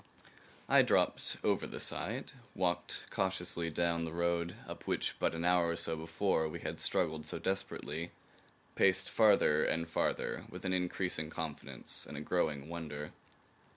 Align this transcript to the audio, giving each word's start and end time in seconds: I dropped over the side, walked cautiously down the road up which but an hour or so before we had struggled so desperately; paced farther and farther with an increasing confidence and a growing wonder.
I 0.67 0.81
dropped 0.81 1.37
over 1.43 1.67
the 1.67 1.79
side, 1.79 2.31
walked 2.55 3.03
cautiously 3.11 3.69
down 3.69 4.03
the 4.03 4.11
road 4.11 4.55
up 4.67 4.87
which 4.87 5.15
but 5.19 5.35
an 5.35 5.45
hour 5.45 5.67
or 5.69 5.75
so 5.75 5.95
before 5.95 6.49
we 6.49 6.59
had 6.61 6.79
struggled 6.79 7.27
so 7.27 7.37
desperately; 7.37 8.09
paced 8.73 9.07
farther 9.11 9.63
and 9.63 9.87
farther 9.87 10.45
with 10.49 10.65
an 10.65 10.73
increasing 10.73 11.29
confidence 11.29 12.07
and 12.07 12.17
a 12.17 12.21
growing 12.21 12.67
wonder. 12.67 13.11